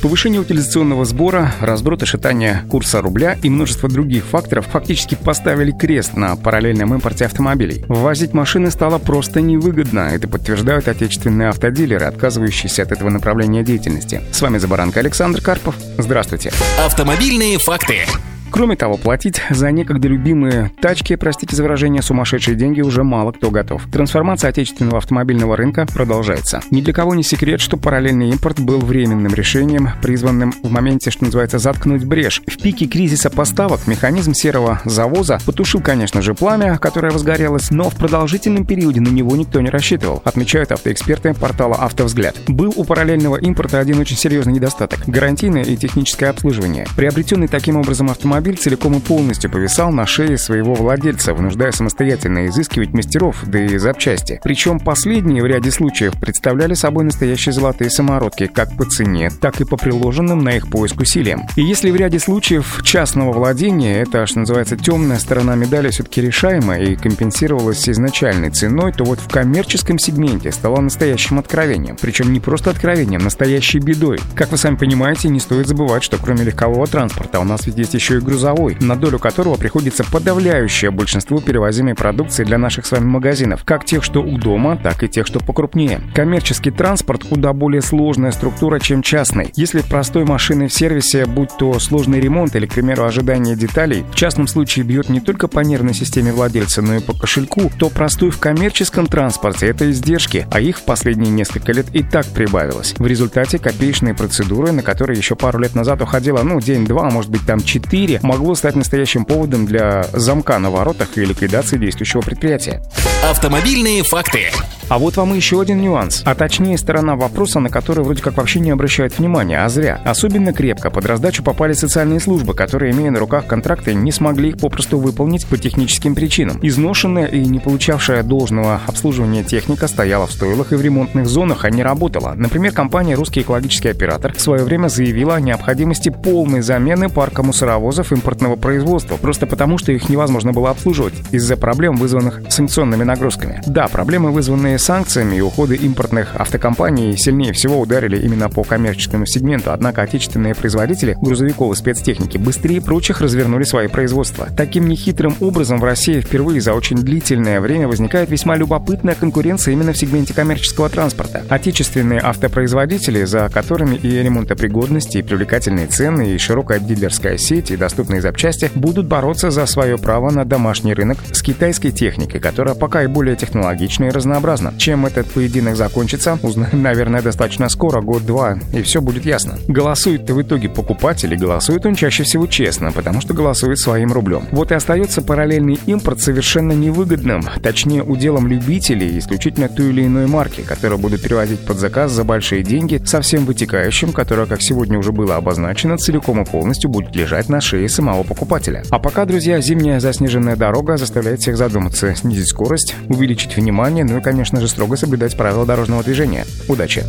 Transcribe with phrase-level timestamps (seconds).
[0.00, 6.16] Повышение утилизационного сбора, разброд и шатание курса рубля и множество других факторов фактически поставили крест
[6.16, 7.84] на параллельном импорте автомобилей.
[7.88, 10.10] Ввозить машины стало просто невыгодно.
[10.12, 14.22] Это подтверждают отечественные автодилеры, отказывающиеся от этого направления деятельности.
[14.30, 15.74] С вами Забаранка Александр Карпов.
[15.98, 16.52] Здравствуйте.
[16.84, 18.06] Автомобильные факты.
[18.50, 23.50] Кроме того, платить за некогда любимые тачки, простите за выражение, сумасшедшие деньги уже мало кто
[23.50, 23.82] готов.
[23.92, 26.60] Трансформация отечественного автомобильного рынка продолжается.
[26.70, 31.24] Ни для кого не секрет, что параллельный импорт был временным решением, призванным в моменте, что
[31.24, 32.42] называется, заткнуть брешь.
[32.46, 37.96] В пике кризиса поставок механизм серого завоза потушил, конечно же, пламя, которое возгорелось, но в
[37.96, 42.36] продолжительном периоде на него никто не рассчитывал, отмечают автоэксперты портала «Автовзгляд».
[42.48, 46.86] Был у параллельного импорта один очень серьезный недостаток– гарантийное и техническое обслуживание.
[46.96, 52.46] Приобретенный таким образом автомобиль автомобиль целиком и полностью повисал на шее своего владельца, вынуждая самостоятельно
[52.46, 54.38] изыскивать мастеров, да и запчасти.
[54.44, 59.64] Причем последние в ряде случаев представляли собой настоящие золотые самородки как по цене, так и
[59.64, 61.48] по приложенным на их поиск усилиям.
[61.56, 66.78] И если в ряде случаев частного владения это, что называется, темная сторона медали все-таки решаема
[66.78, 71.96] и компенсировалась изначальной ценой, то вот в коммерческом сегменте стало настоящим откровением.
[72.00, 74.20] Причем не просто откровением, настоящей бедой.
[74.36, 77.94] Как вы сами понимаете, не стоит забывать, что кроме легкового транспорта у нас ведь есть
[77.94, 83.06] еще и грузовой, на долю которого приходится подавляющее большинство перевозимой продукции для наших с вами
[83.06, 86.02] магазинов, как тех, что у дома, так и тех, что покрупнее.
[86.14, 89.50] Коммерческий транспорт куда более сложная структура, чем частный.
[89.56, 94.14] Если простой машины в сервисе, будь то сложный ремонт или, к примеру, ожидание деталей, в
[94.14, 98.30] частном случае бьет не только по нервной системе владельца, но и по кошельку, то простой
[98.30, 102.94] в коммерческом транспорте– это издержки, а их в последние несколько лет и так прибавилось.
[102.98, 107.30] В результате копеечные процедуры, на которые еще пару лет назад уходило, ну, день-два, а может
[107.30, 112.82] быть, там четыре, могло стать настоящим поводом для замка на воротах и ликвидации действующего предприятия.
[113.24, 114.50] Автомобильные факты.
[114.88, 118.58] А вот вам еще один нюанс, а точнее сторона вопроса, на который вроде как вообще
[118.58, 120.00] не обращают внимания, а зря.
[120.02, 124.56] Особенно крепко под раздачу попали социальные службы, которые, имея на руках контракты, не смогли их
[124.56, 126.58] попросту выполнить по техническим причинам.
[126.62, 131.70] Изношенная и не получавшая должного обслуживания техника стояла в стойлах и в ремонтных зонах, а
[131.70, 132.32] не работала.
[132.34, 138.10] Например, компания «Русский экологический оператор» в свое время заявила о необходимости полной замены парка мусоровозов
[138.12, 143.60] импортного производства, просто потому, что их невозможно было обслуживать из-за проблем, вызванных санкционными нагрузками.
[143.66, 149.72] Да, проблемы, вызванные санкциями и уходы импортных автокомпаний сильнее всего ударили именно по коммерческому сегменту,
[149.72, 154.48] однако отечественные производители грузовиков и спецтехники быстрее прочих развернули свои производства.
[154.56, 159.92] Таким нехитрым образом в России впервые за очень длительное время возникает весьма любопытная конкуренция именно
[159.92, 161.44] в сегменте коммерческого транспорта.
[161.48, 168.20] Отечественные автопроизводители, за которыми и ремонтопригодность, и привлекательные цены, и широкая дилерская сеть, и доступные
[168.20, 173.06] запчасти, будут бороться за свое право на домашний рынок с китайской техникой, которая пока и
[173.06, 174.78] более технологична и разнообразна ясно.
[174.78, 179.58] Чем этот поединок закончится, узнаем, наверное, достаточно скоро, год-два, и все будет ясно.
[179.68, 184.44] Голосует-то в итоге покупатель, и голосует он чаще всего честно, потому что голосует своим рублем.
[184.50, 190.62] Вот и остается параллельный импорт совершенно невыгодным, точнее, уделом любителей исключительно той или иной марки,
[190.62, 195.12] которые будут перевозить под заказ за большие деньги, со всем вытекающим, которое, как сегодня уже
[195.12, 198.82] было обозначено, целиком и полностью будет лежать на шее самого покупателя.
[198.90, 204.20] А пока, друзья, зимняя заснеженная дорога заставляет всех задуматься, снизить скорость, увеличить внимание, ну и,
[204.20, 206.44] конечно, конечно же, строго соблюдать правила дорожного движения.
[206.68, 207.04] Удачи!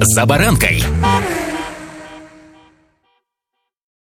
[0.00, 0.82] «За баранкой»